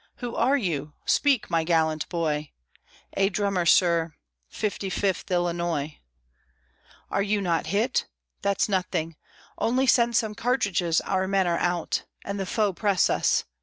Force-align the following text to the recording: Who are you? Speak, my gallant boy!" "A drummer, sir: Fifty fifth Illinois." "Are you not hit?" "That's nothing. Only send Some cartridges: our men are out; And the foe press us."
Who 0.15 0.35
are 0.35 0.57
you? 0.57 0.93
Speak, 1.05 1.51
my 1.51 1.63
gallant 1.63 2.09
boy!" 2.09 2.49
"A 3.13 3.29
drummer, 3.29 3.67
sir: 3.67 4.15
Fifty 4.47 4.89
fifth 4.89 5.29
Illinois." 5.29 5.99
"Are 7.11 7.21
you 7.21 7.39
not 7.39 7.67
hit?" 7.67 8.07
"That's 8.41 8.67
nothing. 8.67 9.15
Only 9.59 9.85
send 9.85 10.15
Some 10.15 10.33
cartridges: 10.33 11.01
our 11.01 11.27
men 11.27 11.45
are 11.45 11.59
out; 11.59 12.05
And 12.25 12.39
the 12.39 12.47
foe 12.47 12.73
press 12.73 13.11
us." 13.11 13.43